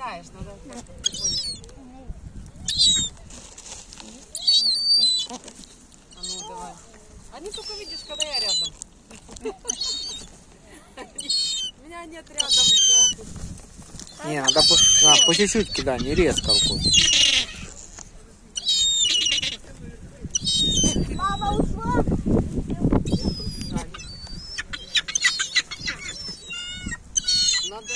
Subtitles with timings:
[0.00, 0.50] кидаешь, надо
[6.16, 6.72] А ну давай.
[7.32, 8.72] Они только видишь, когда я рядом.
[11.84, 12.66] Меня нет рядом.
[14.26, 16.80] Не, надо по, а, по чуть-чуть кидай, не резко рукой.
[21.50, 21.56] な
[27.80, 27.94] んで？